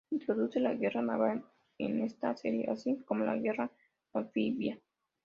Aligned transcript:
Introduce 0.09 0.59
la 0.59 0.73
guerra 0.73 1.03
naval 1.03 1.45
en 1.77 2.01
esta 2.01 2.35
serie 2.35 2.65
así 2.71 3.03
como 3.05 3.23
la 3.23 3.35
guerra 3.37 3.69
anfibia. 4.13 4.79